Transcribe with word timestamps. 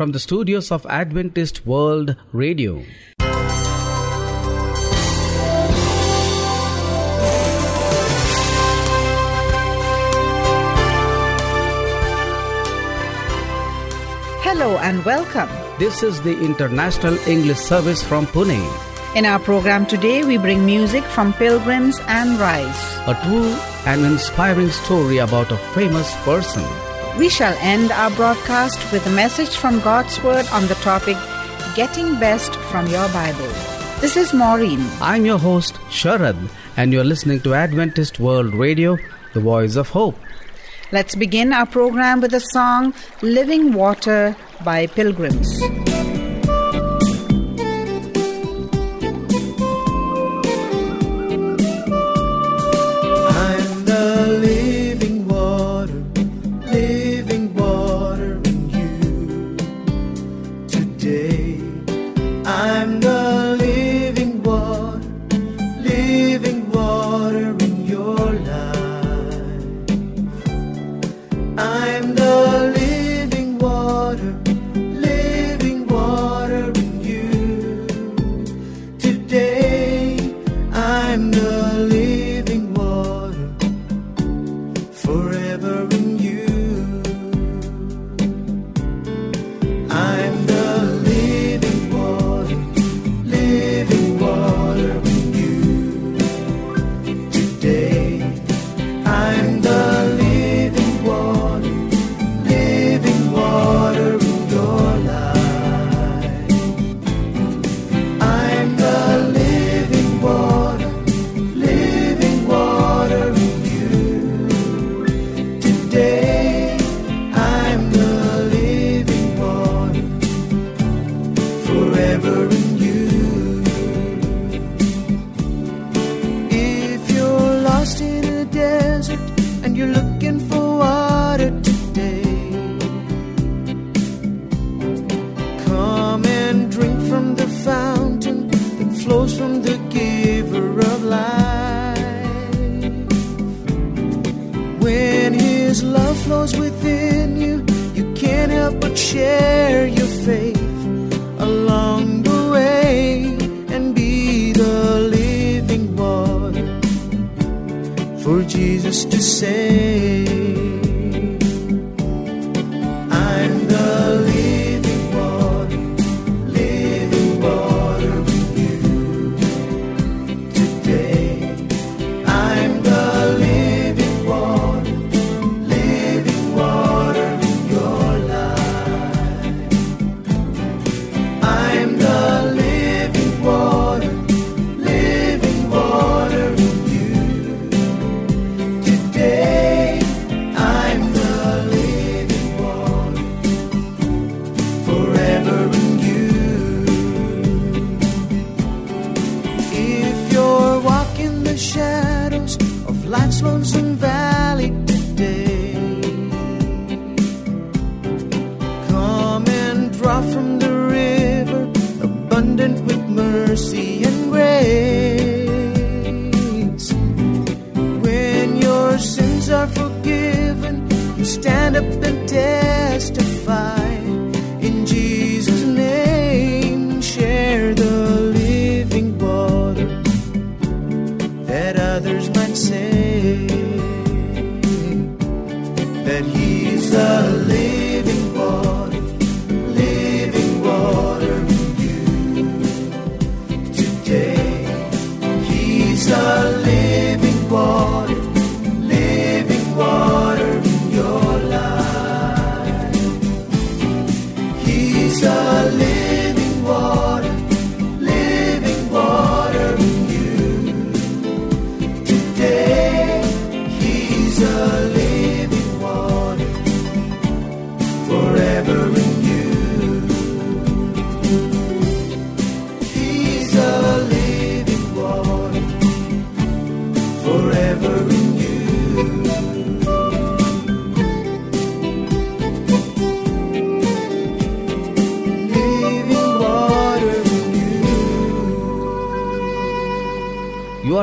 from 0.00 0.12
the 0.12 0.18
studios 0.18 0.72
of 0.72 0.86
Adventist 0.86 1.66
World 1.66 2.16
Radio. 2.32 2.82
Hello 14.40 14.78
and 14.78 15.04
welcome. 15.04 15.50
This 15.78 16.02
is 16.02 16.22
the 16.22 16.40
International 16.40 17.18
English 17.28 17.58
Service 17.58 18.02
from 18.02 18.24
Pune. 18.24 18.56
In 19.14 19.26
our 19.26 19.38
program 19.38 19.84
today, 19.84 20.24
we 20.24 20.38
bring 20.38 20.64
music 20.64 21.04
from 21.04 21.34
Pilgrims 21.34 21.98
and 22.06 22.40
Rice. 22.40 22.96
A 23.06 23.12
true 23.26 23.52
and 23.84 24.06
inspiring 24.06 24.70
story 24.70 25.18
about 25.18 25.52
a 25.52 25.58
famous 25.74 26.14
person. 26.24 26.89
We 27.20 27.28
shall 27.28 27.52
end 27.60 27.92
our 27.92 28.10
broadcast 28.12 28.78
with 28.92 29.06
a 29.06 29.10
message 29.10 29.54
from 29.54 29.80
God's 29.80 30.18
Word 30.22 30.46
on 30.52 30.66
the 30.68 30.74
topic 30.76 31.18
Getting 31.76 32.18
Best 32.18 32.54
from 32.70 32.86
Your 32.86 33.06
Bible. 33.10 33.50
This 34.00 34.16
is 34.16 34.32
Maureen. 34.32 34.80
I'm 35.02 35.26
your 35.26 35.36
host, 35.36 35.74
Sharad, 35.90 36.48
and 36.78 36.94
you're 36.94 37.04
listening 37.04 37.42
to 37.42 37.52
Adventist 37.52 38.20
World 38.20 38.54
Radio, 38.54 38.96
the 39.34 39.40
voice 39.40 39.76
of 39.76 39.90
hope. 39.90 40.16
Let's 40.92 41.14
begin 41.14 41.52
our 41.52 41.66
program 41.66 42.22
with 42.22 42.30
the 42.30 42.40
song 42.40 42.94
Living 43.20 43.74
Water 43.74 44.34
by 44.64 44.86
Pilgrims. 44.86 45.60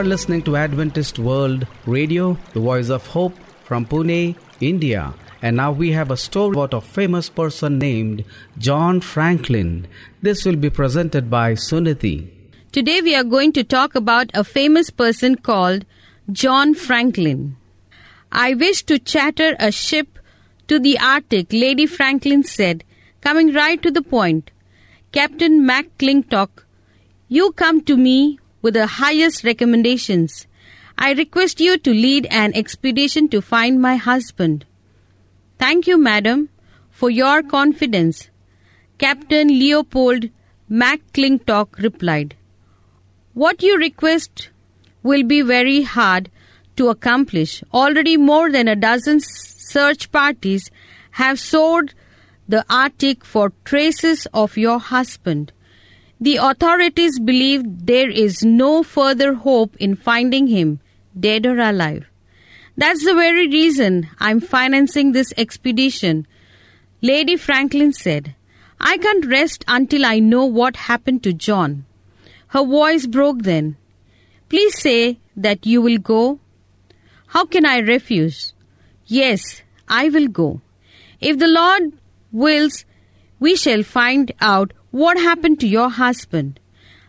listening 0.07 0.41
to 0.41 0.55
Adventist 0.55 1.19
World 1.19 1.67
Radio, 1.85 2.37
the 2.53 2.61
voice 2.61 2.89
of 2.89 3.05
hope 3.07 3.35
from 3.65 3.85
Pune, 3.85 4.35
India. 4.61 5.13
And 5.41 5.57
now 5.57 5.73
we 5.73 5.91
have 5.91 6.11
a 6.11 6.17
story 6.17 6.53
about 6.53 6.73
a 6.73 6.79
famous 6.79 7.29
person 7.29 7.77
named 7.77 8.23
John 8.57 9.01
Franklin. 9.01 9.85
This 10.21 10.45
will 10.45 10.55
be 10.55 10.69
presented 10.69 11.29
by 11.29 11.53
Sunithi. 11.53 12.29
Today 12.71 13.01
we 13.01 13.15
are 13.15 13.25
going 13.25 13.51
to 13.53 13.65
talk 13.65 13.95
about 13.95 14.31
a 14.33 14.45
famous 14.45 14.89
person 14.89 15.35
called 15.35 15.85
John 16.31 16.73
Franklin. 16.73 17.57
I 18.31 18.53
wish 18.53 18.83
to 18.83 18.99
charter 18.99 19.57
a 19.59 19.71
ship 19.73 20.19
to 20.69 20.79
the 20.79 20.97
Arctic, 20.99 21.51
Lady 21.51 21.85
Franklin 21.85 22.43
said, 22.43 22.85
coming 23.19 23.53
right 23.53 23.81
to 23.83 23.91
the 23.91 24.01
point. 24.01 24.51
Captain 25.11 25.61
McClintock, 25.61 26.63
you 27.27 27.51
come 27.51 27.81
to 27.81 27.97
me 27.97 28.39
with 28.61 28.73
the 28.73 28.87
highest 28.87 29.43
recommendations. 29.43 30.47
I 30.97 31.13
request 31.13 31.59
you 31.59 31.77
to 31.77 31.91
lead 31.91 32.27
an 32.31 32.53
expedition 32.55 33.29
to 33.29 33.41
find 33.41 33.81
my 33.81 33.95
husband. 33.95 34.65
Thank 35.59 35.87
you, 35.87 35.97
madam, 35.97 36.49
for 36.89 37.09
your 37.09 37.43
confidence. 37.43 38.29
Captain 38.97 39.47
Leopold 39.47 40.29
McClintock 40.69 41.77
replied. 41.77 42.35
What 43.33 43.61
you 43.61 43.77
request 43.77 44.49
will 45.03 45.23
be 45.23 45.41
very 45.41 45.83
hard 45.83 46.31
to 46.77 46.89
accomplish. 46.89 47.63
Already 47.73 48.17
more 48.17 48.51
than 48.51 48.67
a 48.67 48.75
dozen 48.75 49.19
search 49.19 50.11
parties 50.11 50.71
have 51.11 51.39
soared 51.39 51.93
the 52.47 52.65
Arctic 52.69 53.23
for 53.23 53.51
traces 53.65 54.27
of 54.33 54.57
your 54.57 54.79
husband. 54.79 55.51
The 56.19 56.37
authorities 56.37 57.19
believe 57.19 57.63
there 57.85 58.09
is 58.09 58.43
no 58.43 58.81
further 58.81 59.33
hope 59.35 59.75
in 59.77 59.95
finding 59.95 60.47
him, 60.47 60.79
dead 61.19 61.45
or 61.45 61.59
alive. 61.59 62.05
That's 62.75 63.05
the 63.05 63.13
very 63.13 63.47
reason 63.47 64.09
I'm 64.19 64.39
financing 64.39 65.11
this 65.11 65.33
expedition. 65.37 66.27
Lady 67.01 67.35
Franklin 67.35 67.93
said, 67.93 68.35
I 68.79 68.97
can't 68.97 69.25
rest 69.25 69.63
until 69.67 70.05
I 70.05 70.19
know 70.19 70.45
what 70.45 70.75
happened 70.75 71.23
to 71.23 71.33
John. 71.33 71.85
Her 72.49 72.63
voice 72.63 73.05
broke 73.05 73.43
then. 73.43 73.77
Please 74.49 74.79
say 74.79 75.19
that 75.35 75.65
you 75.65 75.81
will 75.81 75.97
go. 75.97 76.39
How 77.27 77.45
can 77.45 77.65
I 77.65 77.79
refuse? 77.79 78.53
Yes, 79.05 79.61
I 79.87 80.09
will 80.09 80.27
go. 80.27 80.61
If 81.19 81.39
the 81.39 81.47
Lord 81.47 81.93
wills, 82.31 82.85
we 83.39 83.55
shall 83.55 83.83
find 83.83 84.31
out 84.39 84.73
what 84.97 85.17
happened 85.17 85.59
to 85.59 85.67
your 85.67 85.89
husband. 85.89 86.59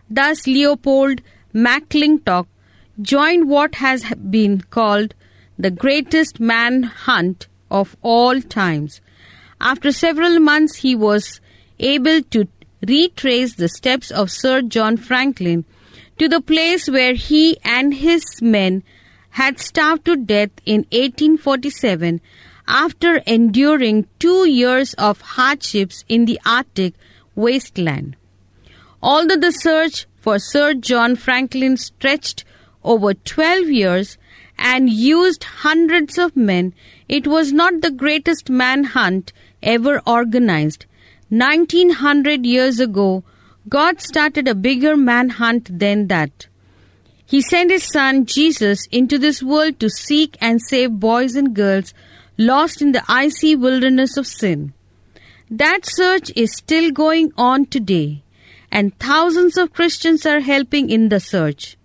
Thus, 0.09 0.45
Leopold 0.45 1.21
McClintock 1.53 2.45
joined 3.01 3.49
what 3.49 3.75
has 3.75 4.03
been 4.29 4.61
called 4.61 5.15
the 5.57 5.71
greatest 5.71 6.39
manhunt 6.39 7.47
of 7.71 7.95
all 8.01 8.41
times. 8.41 9.01
After 9.59 9.91
several 9.91 10.39
months, 10.39 10.77
he 10.77 10.95
was 10.95 11.41
able 11.79 12.21
to 12.35 12.47
retrace 12.87 13.55
the 13.55 13.67
steps 13.67 14.11
of 14.11 14.31
Sir 14.31 14.61
John 14.61 14.95
Franklin 14.95 15.65
to 16.19 16.27
the 16.27 16.41
place 16.41 16.87
where 16.89 17.15
he 17.15 17.57
and 17.63 17.93
his 17.93 18.23
men 18.41 18.83
had 19.31 19.59
starved 19.59 20.05
to 20.05 20.15
death 20.15 20.51
in 20.65 20.81
1847 20.91 22.21
after 22.67 23.17
enduring 23.25 24.07
two 24.19 24.47
years 24.47 24.93
of 24.95 25.21
hardships 25.21 26.03
in 26.07 26.25
the 26.25 26.39
Arctic 26.45 26.93
wasteland. 27.45 28.15
Although 29.01 29.37
the 29.37 29.51
search 29.51 30.05
for 30.17 30.37
Sir 30.39 30.73
John 30.73 31.15
Franklin 31.15 31.77
stretched 31.77 32.43
over 32.83 33.13
12 33.13 33.69
years 33.69 34.17
and 34.57 34.89
used 34.89 35.43
hundreds 35.43 36.17
of 36.17 36.35
men, 36.35 36.73
it 37.07 37.25
was 37.25 37.53
not 37.53 37.81
the 37.81 37.91
greatest 37.91 38.49
manhunt 38.49 39.31
ever 39.63 40.01
organized. 40.05 40.85
1900 41.29 42.45
years 42.45 42.79
ago, 42.79 43.23
God 43.67 44.01
started 44.01 44.47
a 44.47 44.55
bigger 44.55 44.97
manhunt 44.97 45.79
than 45.79 46.07
that. 46.07 46.47
He 47.25 47.41
sent 47.41 47.71
his 47.71 47.83
son 47.83 48.25
Jesus 48.25 48.87
into 48.91 49.17
this 49.19 49.43
world 49.43 49.79
to 49.79 49.89
seek 49.89 50.37
and 50.41 50.59
save 50.61 50.99
boys 50.99 51.35
and 51.35 51.55
girls 51.55 51.93
lost 52.37 52.81
in 52.81 52.91
the 52.91 53.03
icy 53.07 53.55
wilderness 53.55 54.17
of 54.17 54.25
sin. 54.25 54.73
That 55.51 55.83
search 55.83 56.31
is 56.35 56.55
still 56.55 56.91
going 56.91 57.33
on 57.35 57.65
today, 57.65 58.21
and 58.71 58.97
thousands 58.99 59.57
of 59.57 59.73
Christians 59.73 60.23
are 60.23 60.41
helping 60.41 60.91
in 60.91 61.09
the 61.09 61.19
search. 61.19 61.75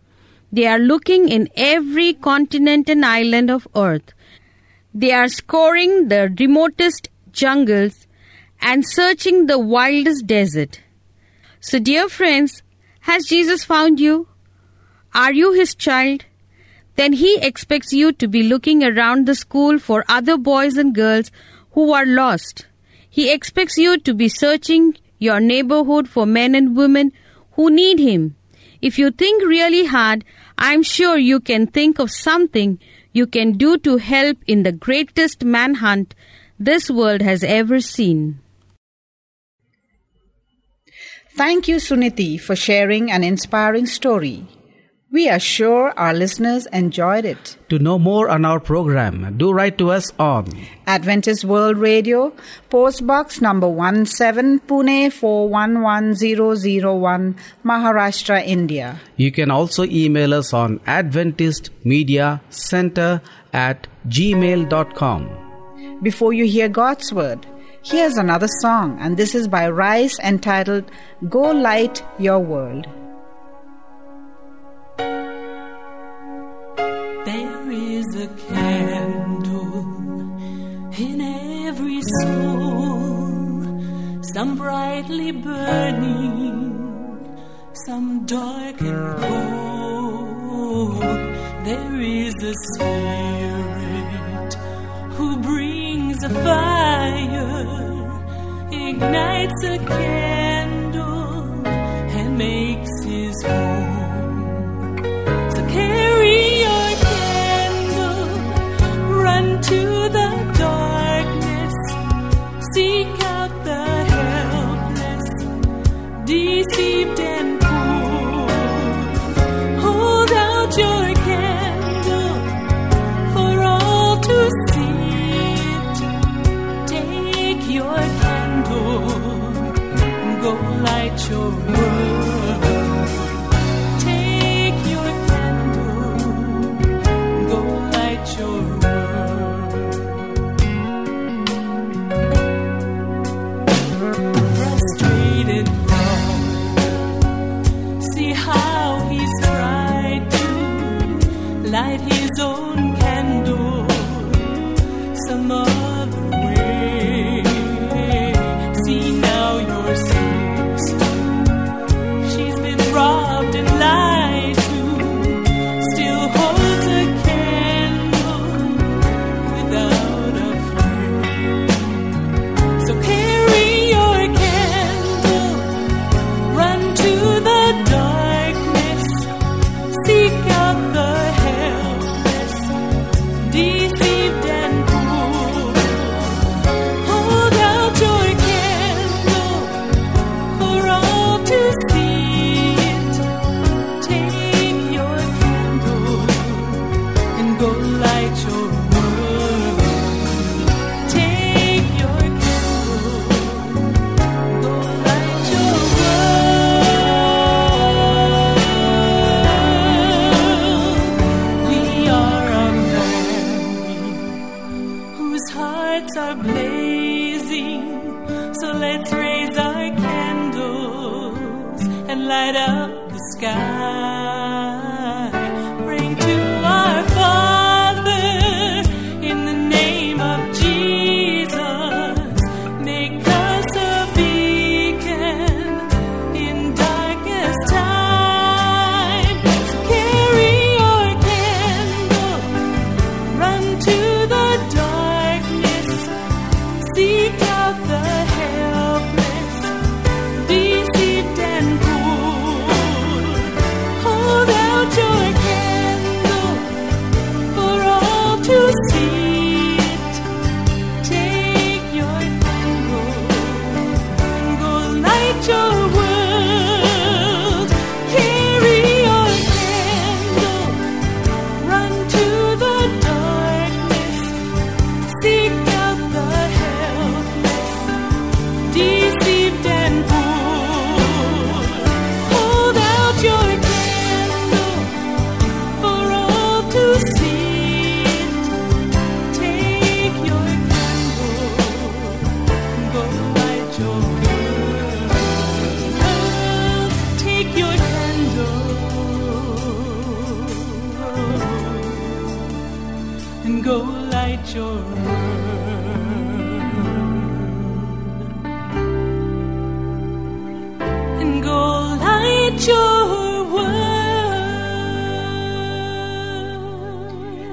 They 0.52 0.66
are 0.66 0.78
looking 0.78 1.31
in 1.31 1.49
every 1.56 2.12
continent 2.12 2.90
and 2.90 3.06
island 3.06 3.50
of 3.50 3.66
earth. 3.75 4.12
They 4.93 5.12
are 5.12 5.28
scouring 5.28 6.08
the 6.08 6.34
remotest 6.38 7.08
jungles 7.32 8.06
and 8.61 8.87
searching 8.87 9.46
the 9.46 9.58
wildest 9.58 10.26
desert. 10.26 10.81
So, 11.61 11.78
dear 11.78 12.11
friends, 12.11 12.62
has 13.00 13.25
Jesus 13.25 13.64
found 13.64 13.99
you? 13.99 14.28
Are 15.14 15.32
you 15.32 15.52
his 15.52 15.75
child? 15.75 16.26
Then 16.96 17.14
he 17.14 17.38
expects 17.40 17.94
you 17.94 18.12
to 18.12 18.28
be 18.28 18.43
looking 18.43 18.84
around 18.84 19.25
the 19.25 19.34
school 19.34 19.78
for 19.78 20.05
other 20.06 20.37
boys 20.37 20.76
and 20.76 20.94
girls 20.94 21.31
who 21.72 21.94
are 21.94 22.05
lost. 22.05 22.66
He 23.14 23.31
expects 23.31 23.78
you 23.78 23.96
to 23.99 24.12
be 24.12 24.28
searching 24.28 24.96
your 25.20 25.38
neighborhood 25.38 26.08
for 26.08 26.26
men 26.26 26.56
and 26.56 26.76
women 26.76 27.12
who 27.52 27.70
need 27.70 28.00
him. 28.00 28.34
If 28.82 28.99
you 28.99 29.12
think 29.12 29.44
really 29.44 29.84
hard, 29.87 30.25
I'm 30.58 30.82
sure 30.82 31.16
you 31.16 31.38
can 31.38 31.69
think 31.69 32.00
of 32.00 32.11
something 32.11 32.81
you 33.12 33.28
can 33.28 33.52
do 33.52 33.78
to 33.78 33.99
help 33.99 34.38
in 34.49 34.64
the 34.64 34.72
greatest 34.72 35.44
manhunt 35.44 36.16
this 36.58 36.90
world 36.90 37.22
has 37.22 37.44
ever 37.44 37.81
seen. 37.81 38.40
Thank 41.37 41.69
you, 41.69 41.76
Suniti, 41.76 42.40
for 42.40 42.56
sharing 42.56 43.12
an 43.12 43.22
inspiring 43.22 43.87
story. 43.87 44.49
We 45.14 45.28
are 45.28 45.38
sure 45.38 45.93
our 45.96 46.12
listeners 46.12 46.66
enjoyed 46.72 47.25
it. 47.25 47.56
To 47.69 47.78
know 47.78 48.00
more 48.00 48.28
on 48.28 48.44
our 48.44 48.58
program, 48.58 49.38
do 49.38 49.52
write 49.52 49.78
to 49.78 49.93
us 49.93 50.12
on 50.19 50.49
Adventist 50.88 51.44
World 51.44 51.78
Radio, 51.78 52.32
Post 52.69 53.06
Box 53.06 53.40
number 53.40 53.69
17, 53.69 54.58
Pune 54.66 55.12
411001, 55.12 57.37
Maharashtra, 57.64 58.44
India. 58.44 58.99
You 59.16 59.31
can 59.31 59.52
also 59.52 59.84
email 59.84 60.34
us 60.34 60.52
on 60.52 60.81
Adventist 60.84 61.70
Media 61.84 62.40
Center 62.50 63.22
at 63.52 63.87
gmail.com. 64.08 66.00
Before 66.02 66.32
you 66.32 66.46
hear 66.46 66.69
God's 66.69 67.12
Word, 67.12 67.46
here's 67.84 68.16
another 68.16 68.49
song, 68.62 68.99
and 69.00 69.16
this 69.16 69.37
is 69.37 69.46
by 69.46 69.69
Rice 69.69 70.19
entitled 70.19 70.90
Go 71.28 71.52
Light 71.52 72.02
Your 72.18 72.40
World. 72.40 72.88
Some 84.35 84.57
brightly 84.57 85.31
burning, 85.31 86.75
some 87.87 88.26
dark 88.26 88.81
and 88.81 89.17
cold. 89.21 91.03
There 91.64 92.00
is 92.00 92.35
a 92.43 92.55
spirit 92.73 94.55
who 95.14 95.37
brings 95.37 96.25
a 96.25 96.31
fire, 96.31 97.69
ignites 98.73 99.62
a 99.62 99.79
candle, 99.79 100.34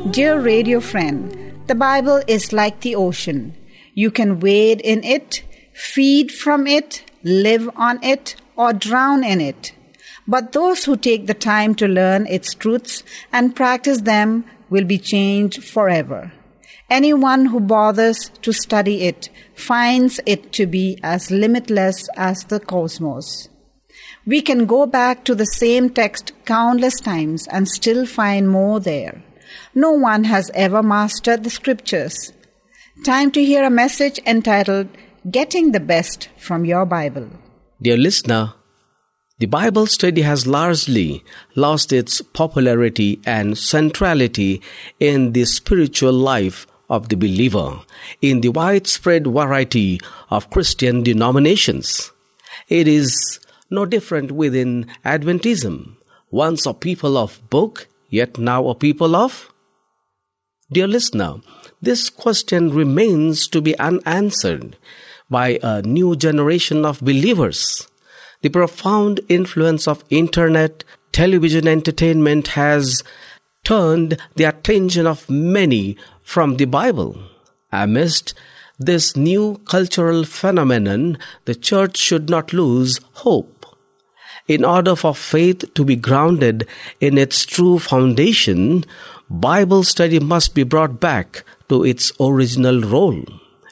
Dear 0.10 0.42
radio 0.42 0.80
friend, 0.80 1.54
the 1.68 1.76
Bible 1.76 2.24
is 2.28 2.52
like 2.52 2.82
the 2.82 2.96
ocean. 2.96 3.56
You 3.94 4.10
can 4.10 4.40
wade 4.40 4.82
in 4.82 5.04
it, 5.04 5.44
feed 5.74 6.32
from 6.32 6.66
it, 6.66 7.04
live 7.24 7.70
on 7.76 8.04
it, 8.04 8.36
or 8.58 8.74
drown 8.74 9.24
in 9.24 9.40
it. 9.40 9.74
But 10.28 10.54
those 10.54 10.86
who 10.86 10.98
take 10.98 11.28
the 11.28 11.36
time 11.36 11.76
to 11.76 11.88
learn 11.88 12.26
its 12.26 12.56
truths 12.56 13.04
and 13.32 13.56
practice 13.56 14.02
them 14.02 14.44
will 14.72 14.86
be 14.86 14.98
changed 14.98 15.64
forever. 15.64 16.34
Anyone 16.90 17.46
who 17.46 17.60
bothers 17.60 18.32
to 18.42 18.52
study 18.52 19.04
it 19.04 19.30
finds 19.54 20.20
it 20.26 20.52
to 20.54 20.66
be 20.66 20.98
as 21.04 21.30
limitless 21.30 22.10
as 22.18 22.44
the 22.46 22.60
cosmos. 22.60 23.50
We 24.26 24.42
can 24.42 24.66
go 24.66 24.88
back 24.88 25.24
to 25.26 25.36
the 25.36 25.46
same 25.46 25.92
text 25.92 26.34
countless 26.46 27.00
times 27.00 27.48
and 27.48 27.70
still 27.70 28.06
find 28.06 28.50
more 28.50 28.80
there. 28.80 29.22
No 29.74 29.92
one 29.92 30.26
has 30.26 30.52
ever 30.54 30.84
mastered 30.84 31.44
the 31.44 31.50
scriptures. 31.50 32.34
Time 33.04 33.32
to 33.32 33.44
hear 33.44 33.64
a 33.64 33.70
message 33.70 34.20
entitled 34.26 34.88
Getting 35.30 35.72
the 35.72 35.80
Best 35.80 36.30
from 36.38 36.66
Your 36.66 36.86
Bible. 36.86 37.30
Dear 37.82 37.98
listener, 37.98 38.54
the 39.40 39.48
Bible 39.48 39.88
study 39.88 40.22
has 40.22 40.46
largely 40.46 41.24
lost 41.56 41.92
its 41.92 42.22
popularity 42.22 43.20
and 43.26 43.58
centrality 43.58 44.62
in 45.00 45.32
the 45.32 45.46
spiritual 45.46 46.14
life 46.14 46.68
of 46.92 47.10
the 47.10 47.16
believer 47.16 47.80
in 48.22 48.42
the 48.42 48.50
widespread 48.50 49.26
variety 49.26 50.00
of 50.30 50.50
Christian 50.52 51.02
denominations. 51.02 52.12
It 52.68 52.88
is 52.88 53.40
no 53.72 53.86
different 53.86 54.32
within 54.34 54.86
Adventism, 55.04 55.96
once 56.30 56.66
a 56.66 56.74
people 56.74 57.18
of 57.18 57.42
book, 57.50 57.88
yet 58.12 58.38
now 58.38 58.68
a 58.68 58.76
people 58.76 59.16
of 59.16 59.52
Dear 60.74 60.88
listener, 60.88 61.42
this 61.82 62.10
question 62.10 62.70
remains 62.74 63.50
to 63.50 63.60
be 63.60 63.78
unanswered 63.78 64.78
by 65.30 65.60
a 65.62 65.82
new 65.82 66.16
generation 66.16 66.86
of 66.86 67.02
believers. 67.02 67.90
The 68.42 68.48
profound 68.48 69.20
influence 69.28 69.86
of 69.86 70.06
internet, 70.10 70.86
television 71.12 71.68
entertainment 71.68 72.48
has 72.56 73.04
turned 73.66 74.18
the 74.36 74.46
attention 74.46 75.06
of 75.06 75.30
many 75.30 75.98
from 76.24 76.56
the 76.56 76.66
Bible. 76.66 77.22
Amidst 77.74 78.34
this 78.80 79.18
new 79.18 79.60
cultural 79.66 80.24
phenomenon, 80.24 81.18
the 81.44 81.56
church 81.56 81.98
should 81.98 82.30
not 82.30 82.54
lose 82.54 83.02
hope. 83.26 83.61
In 84.48 84.66
order 84.66 84.96
for 84.96 85.14
faith 85.16 85.74
to 85.74 85.86
be 85.86 85.96
grounded 85.96 86.68
in 87.00 87.18
its 87.18 87.46
true 87.46 87.80
foundation, 87.80 88.86
Bible 89.30 89.84
study 89.84 90.20
must 90.20 90.56
be 90.56 90.64
brought 90.64 91.00
back 91.00 91.44
to 91.70 91.84
its 91.84 92.12
original 92.20 92.82
role. 92.82 93.24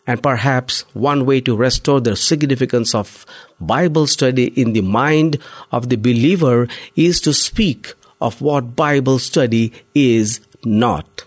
And 0.07 0.23
perhaps 0.23 0.85
one 0.93 1.25
way 1.25 1.41
to 1.41 1.55
restore 1.55 2.01
the 2.01 2.15
significance 2.15 2.95
of 2.95 3.25
Bible 3.59 4.07
study 4.07 4.47
in 4.59 4.73
the 4.73 4.81
mind 4.81 5.37
of 5.71 5.89
the 5.89 5.97
believer 5.97 6.67
is 6.95 7.21
to 7.21 7.33
speak 7.33 7.93
of 8.21 8.41
what 8.41 8.75
Bible 8.75 9.19
study 9.19 9.71
is 9.93 10.39
not. 10.63 11.25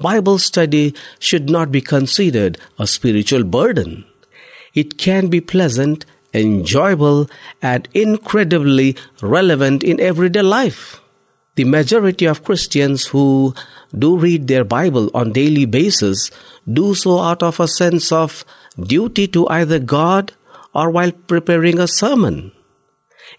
Bible 0.00 0.38
study 0.38 0.94
should 1.18 1.48
not 1.48 1.70
be 1.70 1.80
considered 1.80 2.58
a 2.78 2.86
spiritual 2.86 3.44
burden. 3.44 4.04
It 4.74 4.98
can 4.98 5.28
be 5.28 5.40
pleasant, 5.40 6.04
enjoyable, 6.32 7.28
and 7.62 7.88
incredibly 7.94 8.96
relevant 9.20 9.82
in 9.82 10.00
everyday 10.00 10.42
life. 10.42 11.00
The 11.56 11.64
majority 11.64 12.26
of 12.26 12.44
Christians 12.44 13.06
who 13.06 13.54
do 13.96 14.16
read 14.16 14.46
their 14.46 14.64
Bible 14.64 15.10
on 15.14 15.32
daily 15.32 15.64
basis 15.64 16.30
do 16.70 16.94
so 16.94 17.18
out 17.20 17.42
of 17.42 17.58
a 17.58 17.68
sense 17.68 18.12
of 18.12 18.44
duty 18.78 19.26
to 19.28 19.48
either 19.48 19.78
God 19.78 20.32
or 20.74 20.90
while 20.90 21.12
preparing 21.12 21.78
a 21.78 21.88
sermon. 21.88 22.52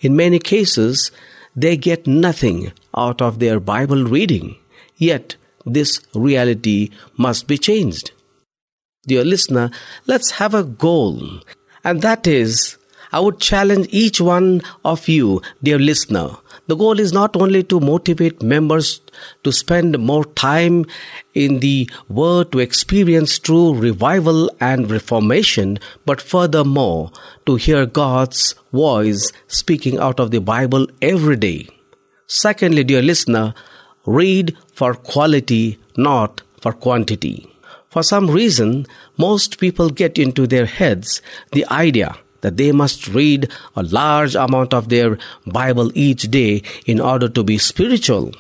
In 0.02 0.16
many 0.16 0.40
cases, 0.40 1.12
they 1.56 1.78
get 1.78 2.08
nothing 2.08 2.72
out 2.96 3.22
of 3.22 3.40
their 3.40 3.60
Bible 3.60 4.04
reading. 4.04 4.56
Yet, 4.98 5.36
this 5.66 6.02
reality 6.14 6.90
must 7.18 7.48
be 7.48 7.58
changed. 7.58 8.12
Dear 9.08 9.24
listener, 9.24 9.72
let's 10.06 10.32
have 10.32 10.54
a 10.54 10.64
goal. 10.64 11.42
And 11.84 12.02
that 12.02 12.28
is, 12.28 12.78
I 13.14 13.20
would 13.20 13.40
challenge 13.40 13.88
each 13.92 14.22
one 14.22 14.62
of 14.86 15.10
you, 15.10 15.42
dear 15.62 15.78
listener. 15.78 16.30
The 16.68 16.78
goal 16.78 17.00
is 17.00 17.12
not 17.12 17.36
only 17.36 17.64
to 17.64 17.82
motivate 17.82 18.42
members 18.42 19.02
to 19.44 19.52
spend 19.52 20.00
more 20.00 20.24
time 20.24 20.86
in 21.34 21.60
the 21.60 21.90
Word 22.08 22.54
to 22.54 22.60
experience 22.60 23.38
true 23.38 23.74
revival 23.74 24.50
and 24.62 24.90
reformation, 24.90 25.80
but 26.06 26.22
furthermore 26.22 27.12
to 27.46 27.56
hear 27.56 27.86
God's 27.86 28.56
voice 28.72 29.34
speaking 29.48 30.00
out 30.00 30.22
of 30.22 30.32
the 30.32 30.40
Bible 30.40 30.88
every 31.02 31.36
day. 31.36 31.68
Secondly, 32.28 32.86
dear 32.86 33.02
listener, 33.02 33.54
read 34.06 34.56
for 34.74 34.94
quality, 34.94 35.78
not 35.98 36.44
for 36.62 36.72
quantity. 36.72 37.48
For 37.90 38.04
some 38.04 38.30
reason, 38.30 38.86
most 39.18 39.60
people 39.60 39.90
get 39.90 40.18
into 40.18 40.48
their 40.48 40.66
heads 40.66 41.22
the 41.52 41.66
idea 41.66 42.16
that 42.42 42.58
they 42.58 42.72
must 42.72 43.08
read 43.08 43.50
a 43.76 43.84
large 43.84 44.36
amount 44.36 44.74
of 44.74 44.90
their 44.90 45.18
Bible 45.46 45.92
each 45.96 46.30
day 46.30 46.64
in 46.86 47.00
order 47.00 47.30
to 47.30 47.44
be 47.44 47.58
spiritual. 47.58 48.32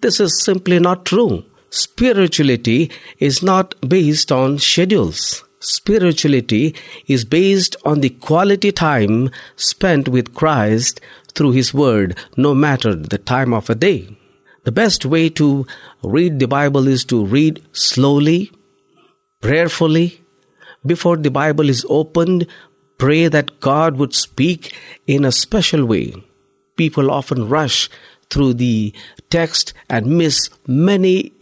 This 0.00 0.18
is 0.20 0.42
simply 0.42 0.78
not 0.78 1.04
true. 1.04 1.44
Spirituality 1.70 2.90
is 3.18 3.42
not 3.42 3.74
based 3.86 4.32
on 4.32 4.58
schedules. 4.58 5.44
Spirituality 5.60 6.74
is 7.06 7.24
based 7.24 7.76
on 7.84 8.00
the 8.00 8.08
quality 8.08 8.72
time 8.72 9.30
spent 9.56 10.08
with 10.08 10.34
Christ 10.34 11.00
through 11.34 11.52
His 11.52 11.74
Word, 11.74 12.16
no 12.36 12.54
matter 12.54 12.94
the 12.94 13.18
time 13.18 13.52
of 13.52 13.68
a 13.68 13.74
day. 13.74 14.16
The 14.64 14.72
best 14.72 15.04
way 15.04 15.28
to 15.30 15.66
read 16.02 16.38
the 16.38 16.48
Bible 16.48 16.88
is 16.88 17.04
to 17.06 17.24
read 17.24 17.62
slowly, 17.72 18.50
prayerfully. 19.40 20.22
Before 20.84 21.18
the 21.18 21.30
Bible 21.30 21.68
is 21.68 21.84
opened, 21.88 22.46
pray 23.00 23.28
that 23.28 23.58
God 23.60 23.96
would 23.96 24.14
speak 24.14 24.76
in 25.06 25.24
a 25.24 25.32
special 25.32 25.86
way. 25.86 26.14
People 26.76 27.10
often 27.10 27.48
rush 27.48 27.88
through 28.28 28.54
the 28.54 28.92
text 29.30 29.72
and 29.88 30.18
miss 30.18 30.50
many 30.66 31.32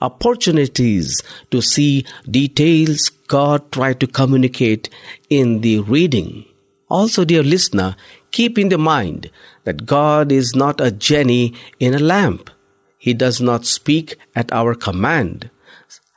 opportunities 0.00 1.20
to 1.50 1.60
see 1.60 2.06
details 2.30 3.10
God 3.26 3.70
tried 3.72 3.98
to 4.00 4.06
communicate 4.06 4.88
in 5.28 5.60
the 5.60 5.80
reading. 5.80 6.44
Also, 6.88 7.24
dear 7.24 7.42
listener, 7.42 7.96
keep 8.30 8.56
in 8.56 8.68
the 8.68 8.78
mind 8.78 9.28
that 9.64 9.86
God 9.86 10.30
is 10.30 10.54
not 10.54 10.80
a 10.80 10.92
genie 10.92 11.52
in 11.80 11.94
a 11.94 11.98
lamp. 11.98 12.48
He 12.96 13.12
does 13.12 13.40
not 13.40 13.66
speak 13.66 14.16
at 14.36 14.52
our 14.52 14.74
command. 14.74 15.50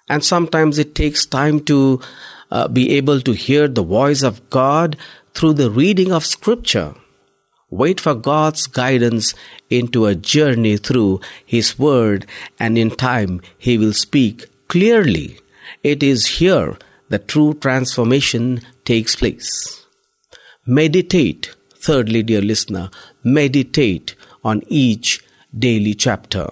And 0.08 0.24
sometimes 0.24 0.77
it 0.77 0.93
takes 0.93 1.25
time 1.25 1.60
to 1.62 2.01
uh, 2.51 2.67
be 2.67 2.91
able 2.91 3.22
to 3.22 3.31
hear 3.31 3.67
the 3.67 3.84
voice 3.84 4.22
of 4.22 4.50
God 4.50 4.98
through 5.34 5.53
the 5.53 5.72
reading 5.72 6.12
of 6.12 6.25
Scripture. 6.25 6.93
Wait 7.70 8.01
for 8.01 8.13
God's 8.13 8.67
guidance 8.67 9.34
into 9.70 10.05
a 10.05 10.15
journey 10.15 10.75
through 10.75 11.22
His 11.46 11.79
Word, 11.79 12.25
and 12.60 12.77
in 12.77 12.91
time 12.91 13.41
He 13.58 13.77
will 13.77 13.93
speak 13.93 14.48
clearly. 14.67 15.39
It 15.84 16.03
is 16.03 16.38
here 16.39 16.77
that 17.10 17.27
true 17.27 17.53
transformation 17.53 18.62
takes 18.84 19.15
place. 19.15 19.86
Meditate, 20.65 21.55
thirdly, 21.75 22.24
dear 22.24 22.41
listener, 22.41 22.89
meditate 23.24 24.15
on 24.43 24.62
each 24.67 25.24
daily 25.58 25.93
chapter. 25.93 26.48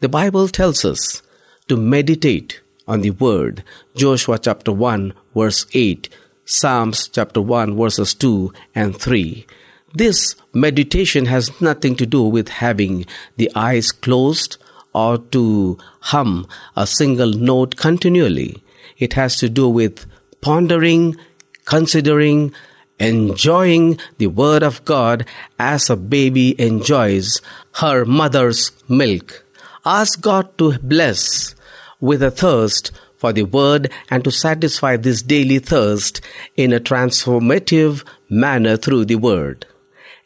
The 0.00 0.08
Bible 0.08 0.48
tells 0.48 0.84
us 0.84 1.22
to 1.68 1.76
meditate 1.76 2.60
on 2.86 3.00
the 3.00 3.10
Word. 3.10 3.64
Joshua 3.96 4.40
chapter 4.40 4.72
1, 4.72 5.14
verse 5.36 5.66
8, 5.72 6.08
Psalms 6.44 7.06
chapter 7.06 7.40
1, 7.40 7.76
verses 7.76 8.12
2 8.14 8.52
and 8.74 9.00
3. 9.00 9.46
This 9.94 10.34
meditation 10.52 11.26
has 11.26 11.60
nothing 11.60 11.94
to 11.96 12.04
do 12.04 12.24
with 12.24 12.48
having 12.48 13.06
the 13.36 13.52
eyes 13.54 13.92
closed 13.92 14.56
or 14.92 15.18
to 15.18 15.78
hum 16.00 16.48
a 16.76 16.88
single 16.88 17.30
note 17.30 17.76
continually. 17.76 18.64
It 18.98 19.12
has 19.12 19.36
to 19.36 19.48
do 19.48 19.68
with 19.68 20.06
pondering, 20.40 21.16
considering, 21.64 22.52
enjoying 22.98 24.00
the 24.18 24.26
Word 24.26 24.64
of 24.64 24.84
God 24.84 25.24
as 25.60 25.88
a 25.88 25.94
baby 25.94 26.60
enjoys 26.60 27.40
her 27.74 28.04
mother's 28.04 28.72
milk. 28.88 29.44
Ask 29.86 30.20
God 30.20 30.58
to 30.58 30.80
bless 30.80 31.54
with 32.00 32.24
a 32.24 32.32
thirst 32.32 32.90
for 33.24 33.32
the 33.32 33.44
Word 33.44 33.90
and 34.10 34.22
to 34.22 34.30
satisfy 34.30 34.98
this 34.98 35.22
daily 35.22 35.58
thirst 35.58 36.20
in 36.58 36.74
a 36.74 36.78
transformative 36.78 38.06
manner 38.28 38.76
through 38.76 39.06
the 39.06 39.16
Word. 39.16 39.64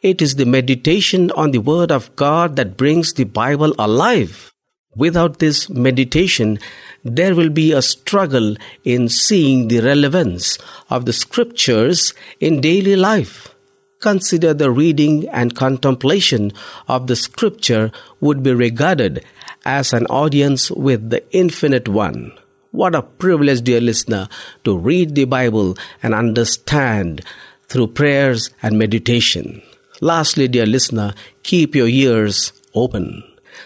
It 0.01 0.21
is 0.21 0.35
the 0.35 0.45
meditation 0.45 1.31
on 1.31 1.51
the 1.51 1.59
Word 1.59 1.93
of 1.93 2.13
God 2.17 2.57
that 2.57 2.75
brings 2.75 3.13
the 3.13 3.23
Bible 3.23 3.73
alive. 3.79 4.51
Without 4.97 5.39
this 5.39 5.69
meditation, 5.69 6.59
there 7.05 7.35
will 7.35 7.47
be 7.47 7.71
a 7.71 7.81
struggle 7.81 8.57
in 8.83 9.07
seeing 9.07 9.69
the 9.69 9.79
relevance 9.79 10.57
of 10.89 11.05
the 11.05 11.13
scriptures 11.13 12.13
in 12.41 12.59
daily 12.59 12.97
life. 12.97 13.55
Consider 14.01 14.53
the 14.53 14.71
reading 14.71 15.25
and 15.29 15.55
contemplation 15.55 16.51
of 16.89 17.07
the 17.07 17.15
scripture 17.15 17.93
would 18.19 18.43
be 18.43 18.53
regarded 18.53 19.23
as 19.63 19.93
an 19.93 20.05
audience 20.07 20.69
with 20.69 21.11
the 21.11 21.23
infinite 21.31 21.87
one. 21.87 22.33
What 22.71 22.93
a 22.93 23.01
privilege, 23.01 23.61
dear 23.63 23.81
listener, 23.81 24.29
to 24.63 24.77
read 24.77 25.15
the 25.15 25.25
Bible 25.25 25.75
and 26.03 26.13
understand 26.13 27.21
through 27.67 27.87
prayers 27.87 28.51
and 28.61 28.77
meditation. 28.77 29.63
Lastly, 30.01 30.47
dear 30.47 30.67
listener, 30.67 31.15
keep 31.41 31.73
your 31.73 31.87
ears 31.87 32.53
open. 32.75 33.23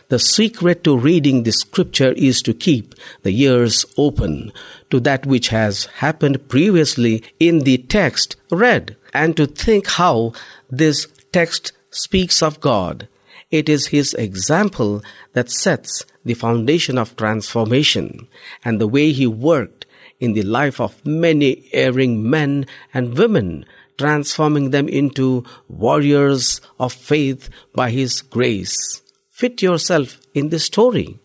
The 0.07 0.19
secret 0.19 0.85
to 0.85 0.97
reading 0.97 1.43
the 1.43 1.51
scripture 1.51 2.13
is 2.13 2.41
to 2.43 2.53
keep 2.53 2.95
the 3.23 3.37
ears 3.41 3.85
open 3.97 4.53
to 4.89 5.01
that 5.01 5.25
which 5.25 5.49
has 5.49 5.85
happened 5.85 6.47
previously 6.47 7.23
in 7.41 7.59
the 7.59 7.79
text 7.79 8.37
read 8.51 8.95
and 9.13 9.35
to 9.35 9.45
think 9.45 9.87
how 9.87 10.31
this 10.71 11.07
text 11.33 11.73
speaks 11.91 12.41
of 12.41 12.61
God. 12.61 13.09
It 13.53 13.69
is 13.69 13.93
His 13.93 14.15
example 14.15 15.03
that 15.33 15.51
sets 15.51 16.05
the 16.25 16.33
foundation 16.33 16.97
of 16.97 17.15
transformation 17.15 18.27
and 18.65 18.81
the 18.81 18.87
way 18.87 19.11
He 19.11 19.27
worked 19.27 19.85
in 20.19 20.33
the 20.33 20.41
life 20.41 20.81
of 20.81 21.05
many 21.05 21.69
erring 21.71 22.27
men 22.27 22.65
and 22.95 23.15
women, 23.15 23.65
transforming 23.99 24.71
them 24.71 24.89
into 24.89 25.43
warriors 25.67 26.61
of 26.79 26.93
faith 26.93 27.47
by 27.75 27.91
His 27.91 28.23
grace. 28.23 29.03
Fit 29.29 29.61
yourself 29.61 30.19
in 30.33 30.49
the 30.49 30.57
story. 30.57 31.19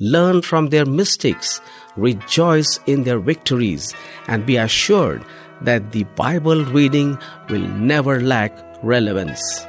Learn 0.00 0.40
from 0.40 0.70
their 0.70 0.86
mistakes, 0.86 1.60
rejoice 1.96 2.80
in 2.86 3.04
their 3.04 3.20
victories, 3.20 3.94
and 4.26 4.46
be 4.46 4.56
assured 4.56 5.22
that 5.60 5.92
the 5.92 6.04
Bible 6.16 6.64
reading 6.64 7.18
will 7.50 7.68
never 7.76 8.22
lack 8.22 8.56
relevance. 8.82 9.66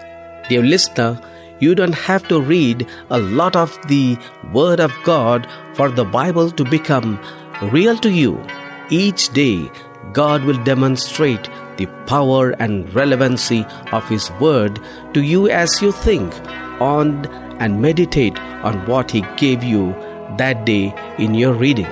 Dear 0.47 0.63
listener, 0.63 1.19
you 1.59 1.75
don't 1.75 1.95
have 1.95 2.27
to 2.27 2.41
read 2.41 2.87
a 3.09 3.19
lot 3.19 3.55
of 3.55 3.77
the 3.87 4.17
Word 4.53 4.79
of 4.79 4.93
God 5.03 5.47
for 5.73 5.89
the 5.89 6.05
Bible 6.05 6.51
to 6.51 6.63
become 6.63 7.19
real 7.71 7.97
to 7.97 8.11
you. 8.11 8.41
Each 8.89 9.29
day, 9.29 9.69
God 10.13 10.43
will 10.43 10.61
demonstrate 10.63 11.49
the 11.77 11.87
power 12.07 12.51
and 12.51 12.93
relevancy 12.93 13.65
of 13.91 14.07
His 14.07 14.31
Word 14.39 14.79
to 15.13 15.21
you 15.21 15.49
as 15.49 15.81
you 15.81 15.91
think 15.91 16.33
on 16.81 17.25
and 17.59 17.81
meditate 17.81 18.37
on 18.63 18.85
what 18.85 19.11
He 19.11 19.21
gave 19.37 19.63
you 19.63 19.93
that 20.37 20.65
day 20.65 20.93
in 21.17 21.33
your 21.33 21.53
reading. 21.53 21.91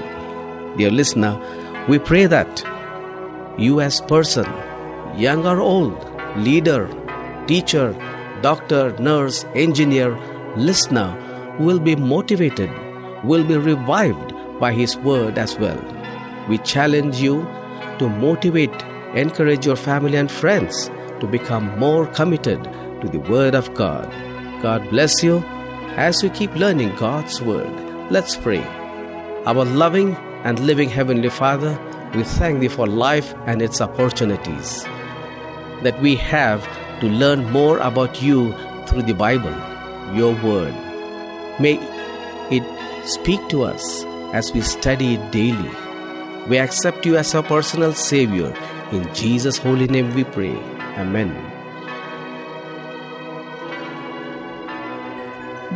Dear 0.78 0.92
listener, 0.92 1.40
we 1.88 2.00
pray 2.00 2.26
that 2.26 2.64
you 3.58 3.80
as 3.80 4.02
person, 4.02 4.46
young 5.16 5.46
or 5.46 5.60
old, 5.60 5.98
leader, 6.38 6.90
teacher, 7.48 7.96
doctor, 8.44 8.96
nurse, 9.00 9.46
engineer, 9.56 10.16
listener 10.56 11.10
will 11.60 11.80
be 11.80 11.96
motivated, 11.96 12.70
will 13.24 13.44
be 13.44 13.58
revived 13.58 14.34
by 14.60 14.74
His 14.74 14.98
word 14.98 15.38
as 15.38 15.58
well. 15.58 15.82
We 16.50 16.58
challenge 16.60 17.22
you 17.22 17.42
to 18.00 18.10
motivate, 18.10 18.84
encourage 19.16 19.66
your 19.66 19.78
family 19.78 20.18
and 20.18 20.30
friends 20.30 20.90
to 21.22 21.28
become 21.28 21.80
more 21.80 22.06
committed 22.08 22.62
to 23.02 23.08
the 23.08 23.20
Word 23.20 23.56
of 23.56 23.74
God. 23.74 24.12
God 24.62 24.90
bless 24.90 25.24
you 25.24 25.38
as 25.96 26.22
you 26.22 26.30
keep 26.30 26.54
learning 26.56 26.96
God's 26.98 27.42
Word. 27.42 27.72
Let's 28.12 28.36
pray. 28.36 28.64
Our 29.46 29.66
loving 29.66 30.16
and 30.44 30.60
living 30.60 30.90
Heavenly 30.90 31.30
Father, 31.30 31.80
we 32.14 32.24
thank 32.24 32.60
Thee 32.60 32.68
for 32.68 32.88
life 32.88 33.34
and 33.46 33.62
its 33.62 33.80
opportunities 33.80 34.84
that 35.84 36.00
we 36.02 36.16
have 36.16 36.68
to 37.04 37.10
learn 37.10 37.44
more 37.52 37.80
about 37.80 38.22
You 38.24 38.56
through 38.88 39.04
the 39.04 39.14
Bible, 39.14 39.52
Your 40.16 40.32
Word. 40.42 40.74
May 41.60 41.76
it 42.50 42.64
speak 43.06 43.44
to 43.50 43.64
us 43.64 44.06
as 44.32 44.54
we 44.54 44.62
study 44.62 45.16
it 45.16 45.32
daily. 45.32 45.72
We 46.48 46.60
accept 46.60 47.06
You 47.06 47.18
as 47.18 47.36
our 47.36 47.44
personal 47.44 47.92
Savior. 47.92 48.56
In 48.94 49.14
Jesus' 49.14 49.58
holy 49.58 49.88
name 49.88 50.16
we 50.16 50.24
pray. 50.24 50.56
Amen. 50.96 51.36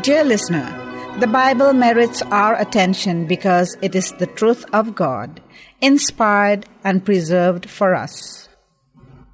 Dear 0.02 0.24
listener, 0.24 0.72
the 1.20 1.28
Bible 1.28 1.74
merits 1.74 2.22
our 2.32 2.56
attention 2.56 3.28
because 3.28 3.76
it 3.82 3.96
is 3.96 4.14
the 4.14 4.28
truth 4.28 4.64
of 4.72 4.96
God, 4.96 5.42
inspired 5.82 6.68
and 6.86 7.04
preserved 7.04 7.70
for 7.70 7.96
us. 7.96 8.48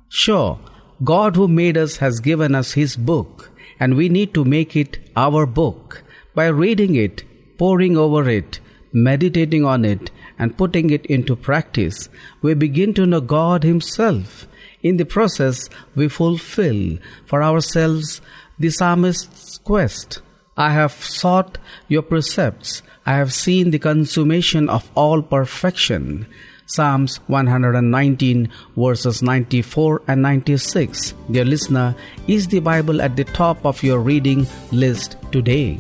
Sure, 0.09 0.57
God 1.03 1.35
who 1.35 1.47
made 1.47 1.77
us 1.77 1.97
has 1.97 2.19
given 2.19 2.55
us 2.55 2.73
His 2.73 2.95
book, 2.95 3.51
and 3.79 3.95
we 3.95 4.09
need 4.09 4.33
to 4.33 4.45
make 4.45 4.75
it 4.75 4.99
our 5.15 5.45
book 5.45 6.03
by 6.35 6.47
reading 6.47 6.95
it, 6.95 7.23
poring 7.57 7.97
over 7.97 8.29
it, 8.29 8.59
meditating 8.91 9.65
on 9.65 9.85
it, 9.85 10.11
and 10.37 10.57
putting 10.57 10.89
it 10.89 11.05
into 11.07 11.35
practice. 11.35 12.09
We 12.41 12.53
begin 12.53 12.93
to 12.95 13.05
know 13.05 13.21
God 13.21 13.63
Himself. 13.63 14.47
In 14.81 14.97
the 14.97 15.05
process, 15.05 15.69
we 15.95 16.09
fulfill 16.09 16.97
for 17.25 17.41
ourselves 17.41 18.21
the 18.59 18.69
psalmist's 18.69 19.57
quest. 19.59 20.21
I 20.55 20.73
have 20.73 20.91
sought 20.91 21.57
your 21.87 22.01
precepts. 22.03 22.83
I 23.05 23.13
have 23.13 23.33
seen 23.33 23.71
the 23.71 23.79
consummation 23.79 24.69
of 24.69 24.89
all 24.95 25.21
perfection. 25.21 26.27
Psalms 26.65 27.17
119, 27.27 28.49
verses 28.75 29.21
94 29.21 30.01
and 30.07 30.21
96. 30.21 31.13
Dear 31.29 31.45
listener, 31.45 31.95
is 32.27 32.47
the 32.47 32.59
Bible 32.59 33.01
at 33.01 33.15
the 33.15 33.25
top 33.25 33.65
of 33.65 33.83
your 33.83 33.99
reading 33.99 34.47
list 34.71 35.17
today? 35.31 35.79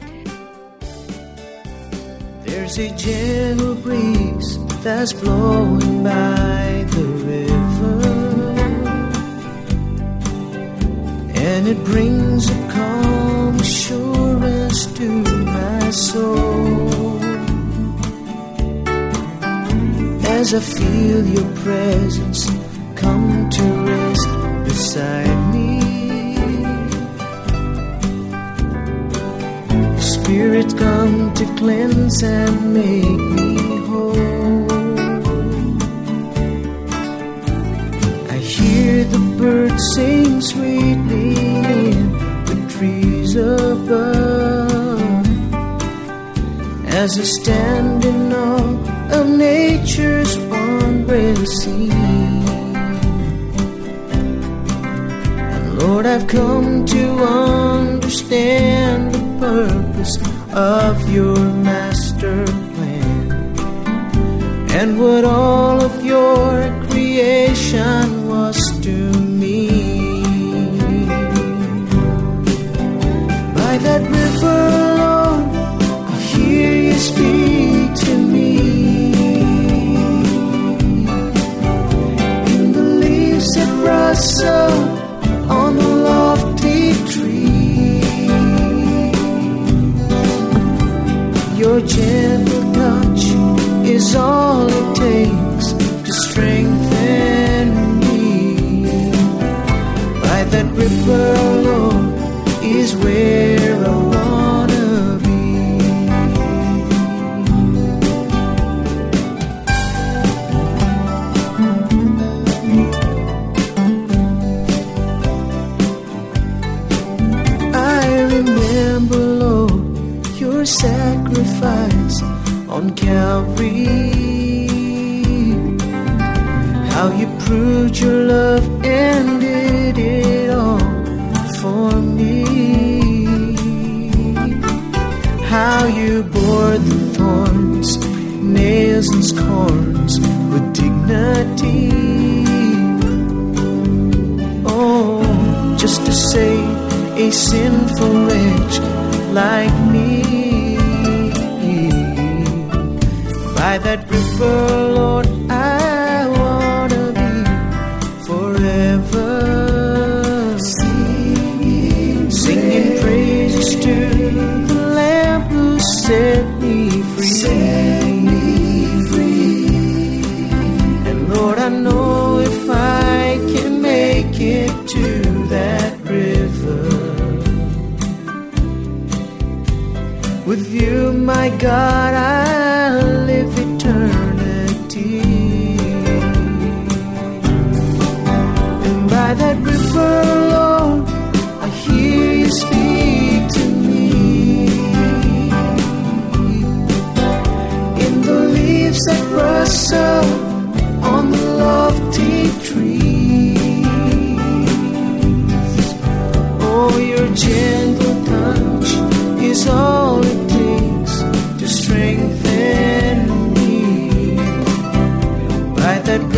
There's 2.43 2.77
a 2.77 2.89
gentle 2.95 3.75
breeze 3.75 4.57
that's 4.83 5.13
blowing 5.13 6.03
by 6.03 6.85
the 6.89 7.03
river, 7.23 8.01
and 11.35 11.67
it 11.67 11.83
brings 11.85 12.49
a 12.49 12.69
calm 12.71 13.55
assurance 13.55 14.85
to 14.97 15.09
my 15.45 15.89
soul. 15.91 17.22
as 20.43 20.53
I 20.53 20.59
feel 20.59 21.25
your 21.25 21.49
presence 21.63 22.41
come 22.95 23.49
to 23.49 23.63
rest 23.89 24.29
beside 24.65 25.37
me. 25.53 25.79
Spirit, 30.01 30.69
come 30.77 31.33
to 31.39 31.45
cleanse 31.55 32.21
and 32.23 32.73
make 32.73 33.21
me 33.37 33.55
whole. 33.87 34.71
I 38.35 38.37
hear 38.55 39.05
the 39.05 39.23
birds 39.37 39.81
sing 39.95 40.41
sweetly 40.41 41.37
in 41.87 42.11
the 42.49 42.57
trees 42.75 43.37
above 43.37 45.25
as 47.01 47.17
I 47.17 47.23
stand 47.23 48.12
Lord, 55.93 56.07
I've 56.07 56.25
come 56.25 56.85
to 56.87 57.03
understand 57.23 59.13
the 59.13 59.23
purpose 59.39 60.17
of 60.51 60.95
your 61.13 61.37
master 61.37 62.45
plan 62.73 63.31
and 64.71 64.99
what 64.99 65.23
all 65.23 65.81
of 65.81 66.03
your 66.03 66.51
creation 66.89 68.27
was 68.27 68.57
to 68.81 69.11
me. 69.41 69.69
By 73.53 73.77
that 73.85 74.01
river, 74.19 74.61
Lord, 74.97 75.45
I 76.09 76.19
hear 76.33 76.73
you 76.87 76.97
speak 77.11 77.93
to 78.07 78.17
me. 78.33 78.57
In 82.55 82.71
the 82.71 82.81
leaves 82.81 83.53
that 83.53 83.71
rustle 83.85 84.92
lofty 86.03 86.93
tree. 87.11 88.01
Your 91.61 91.79
gentle 91.81 92.65
touch 92.73 93.23
is 93.87 94.15
all 94.15 94.67
it 94.67 94.95
takes 94.95 95.67
to 96.05 96.11
strengthen 96.27 97.65
me. 97.99 98.85
By 100.21 100.43
that 100.53 100.67
river, 100.75 101.25
Lord. 101.67 101.92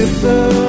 The. 0.05 0.64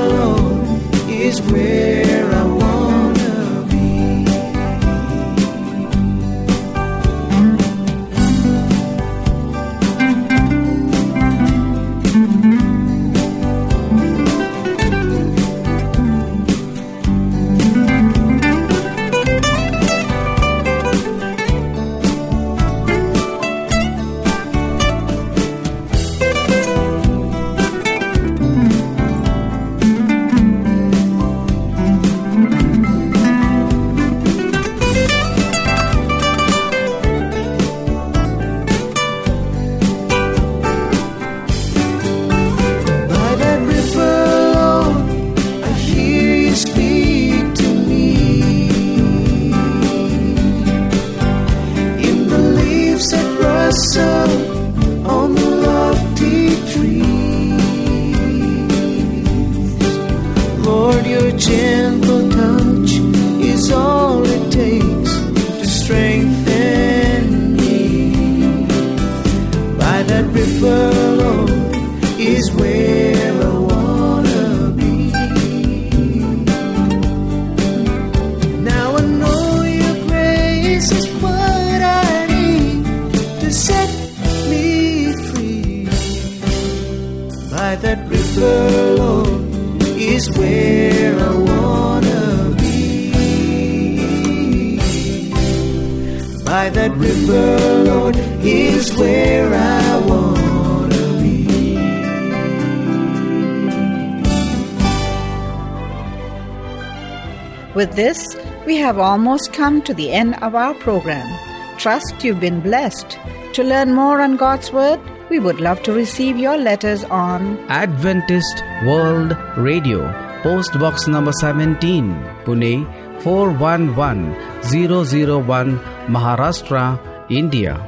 With 107.76 107.94
this, 107.94 108.26
we 108.64 108.78
have 108.78 108.98
almost 108.98 109.52
come 109.52 109.82
to 109.82 109.92
the 109.92 110.10
end 110.10 110.42
of 110.42 110.54
our 110.54 110.72
program. 110.72 111.28
Trust 111.76 112.24
you've 112.24 112.40
been 112.40 112.62
blessed. 112.62 113.18
To 113.52 113.62
learn 113.62 113.92
more 113.92 114.22
on 114.22 114.38
God's 114.38 114.72
Word, 114.72 114.98
we 115.28 115.38
would 115.38 115.60
love 115.60 115.82
to 115.82 115.92
receive 115.92 116.38
your 116.38 116.56
letters 116.56 117.04
on 117.04 117.58
Adventist 117.68 118.64
World 118.86 119.36
Radio, 119.58 120.10
Post 120.42 120.78
Box 120.78 121.06
number 121.06 121.32
17, 121.32 122.14
Pune 122.46 122.86
411001, 123.22 125.78
Maharashtra, 126.08 126.98
India. 127.28 127.78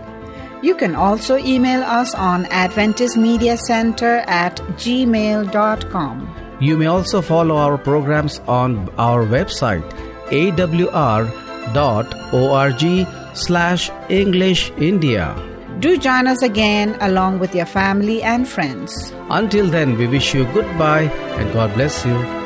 You 0.63 0.75
can 0.75 0.97
also 0.97 1.39
email 1.39 1.83
us 1.83 2.15
on 2.15 2.45
AdventistMediaCenter 2.45 4.29
at 4.29 4.57
gmail.com. 4.77 6.48
You 6.61 6.77
may 6.77 6.87
also 6.87 7.23
follow 7.23 7.57
our 7.57 7.79
programs 7.79 8.41
on 8.49 8.89
our 8.99 9.25
website 9.25 9.85
awr.org 10.29 11.27
slash 13.35 13.91
English 14.09 14.71
India. 14.77 15.35
Do 15.81 15.97
join 15.97 16.27
us 16.27 16.43
again 16.43 16.97
along 17.01 17.39
with 17.39 17.55
your 17.55 17.67
family 17.67 18.23
and 18.23 18.49
friends. 18.49 19.13
Until 19.31 19.67
then, 19.67 19.97
we 19.97 20.07
wish 20.09 20.35
you 20.35 20.45
goodbye 20.53 21.09
and 21.39 21.53
God 21.53 21.73
bless 21.75 22.05
you. 22.05 22.38